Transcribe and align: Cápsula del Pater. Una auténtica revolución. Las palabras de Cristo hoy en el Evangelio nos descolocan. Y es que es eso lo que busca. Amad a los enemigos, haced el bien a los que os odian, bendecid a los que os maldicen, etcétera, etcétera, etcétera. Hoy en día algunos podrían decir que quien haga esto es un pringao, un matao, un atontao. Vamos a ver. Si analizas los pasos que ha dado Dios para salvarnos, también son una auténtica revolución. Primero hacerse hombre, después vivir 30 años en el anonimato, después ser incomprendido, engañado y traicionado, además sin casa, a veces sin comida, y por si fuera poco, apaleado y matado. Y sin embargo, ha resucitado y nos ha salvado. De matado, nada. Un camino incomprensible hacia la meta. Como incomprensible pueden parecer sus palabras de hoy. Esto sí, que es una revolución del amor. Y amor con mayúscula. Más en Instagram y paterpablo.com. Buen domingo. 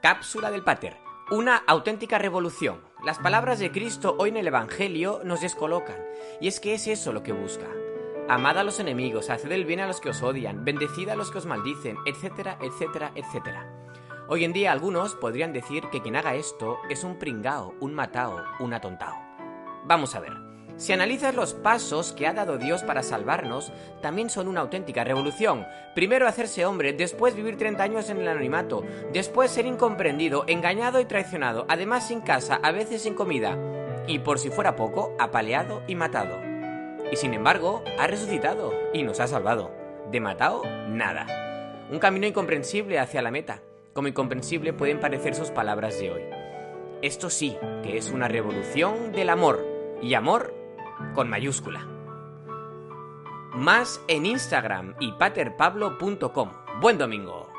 Cápsula 0.00 0.52
del 0.52 0.62
Pater. 0.62 0.96
Una 1.28 1.56
auténtica 1.56 2.18
revolución. 2.18 2.80
Las 3.04 3.18
palabras 3.18 3.58
de 3.58 3.72
Cristo 3.72 4.14
hoy 4.16 4.28
en 4.28 4.36
el 4.36 4.46
Evangelio 4.46 5.20
nos 5.24 5.40
descolocan. 5.40 5.96
Y 6.40 6.46
es 6.46 6.60
que 6.60 6.74
es 6.74 6.86
eso 6.86 7.12
lo 7.12 7.24
que 7.24 7.32
busca. 7.32 7.66
Amad 8.28 8.58
a 8.58 8.62
los 8.62 8.78
enemigos, 8.78 9.28
haced 9.28 9.50
el 9.50 9.64
bien 9.64 9.80
a 9.80 9.88
los 9.88 10.00
que 10.00 10.10
os 10.10 10.22
odian, 10.22 10.64
bendecid 10.64 11.08
a 11.08 11.16
los 11.16 11.32
que 11.32 11.38
os 11.38 11.46
maldicen, 11.46 11.96
etcétera, 12.06 12.58
etcétera, 12.60 13.10
etcétera. 13.16 13.66
Hoy 14.28 14.44
en 14.44 14.52
día 14.52 14.70
algunos 14.70 15.16
podrían 15.16 15.52
decir 15.52 15.82
que 15.90 16.00
quien 16.00 16.14
haga 16.14 16.36
esto 16.36 16.78
es 16.88 17.02
un 17.02 17.18
pringao, 17.18 17.74
un 17.80 17.92
matao, 17.92 18.44
un 18.60 18.74
atontao. 18.74 19.16
Vamos 19.84 20.14
a 20.14 20.20
ver. 20.20 20.32
Si 20.78 20.92
analizas 20.92 21.34
los 21.34 21.54
pasos 21.54 22.12
que 22.12 22.28
ha 22.28 22.32
dado 22.32 22.56
Dios 22.56 22.84
para 22.84 23.02
salvarnos, 23.02 23.72
también 24.00 24.30
son 24.30 24.46
una 24.46 24.60
auténtica 24.60 25.02
revolución. 25.02 25.66
Primero 25.92 26.28
hacerse 26.28 26.64
hombre, 26.64 26.92
después 26.92 27.34
vivir 27.34 27.58
30 27.58 27.82
años 27.82 28.10
en 28.10 28.18
el 28.18 28.28
anonimato, 28.28 28.84
después 29.12 29.50
ser 29.50 29.66
incomprendido, 29.66 30.44
engañado 30.46 31.00
y 31.00 31.04
traicionado, 31.04 31.66
además 31.68 32.06
sin 32.06 32.20
casa, 32.20 32.60
a 32.62 32.70
veces 32.70 33.02
sin 33.02 33.14
comida, 33.14 33.58
y 34.06 34.20
por 34.20 34.38
si 34.38 34.50
fuera 34.50 34.76
poco, 34.76 35.16
apaleado 35.18 35.82
y 35.88 35.96
matado. 35.96 36.38
Y 37.10 37.16
sin 37.16 37.34
embargo, 37.34 37.82
ha 37.98 38.06
resucitado 38.06 38.72
y 38.94 39.02
nos 39.02 39.18
ha 39.18 39.26
salvado. 39.26 39.72
De 40.12 40.20
matado, 40.20 40.62
nada. 40.88 41.26
Un 41.90 41.98
camino 41.98 42.26
incomprensible 42.26 43.00
hacia 43.00 43.20
la 43.20 43.32
meta. 43.32 43.62
Como 43.94 44.06
incomprensible 44.06 44.72
pueden 44.72 45.00
parecer 45.00 45.34
sus 45.34 45.50
palabras 45.50 45.98
de 45.98 46.12
hoy. 46.12 46.22
Esto 47.02 47.30
sí, 47.30 47.56
que 47.82 47.96
es 47.96 48.10
una 48.10 48.28
revolución 48.28 49.10
del 49.10 49.30
amor. 49.30 49.66
Y 50.00 50.14
amor 50.14 50.54
con 51.14 51.28
mayúscula. 51.28 51.86
Más 53.54 54.00
en 54.08 54.26
Instagram 54.26 54.94
y 55.00 55.12
paterpablo.com. 55.12 56.52
Buen 56.80 56.98
domingo. 56.98 57.57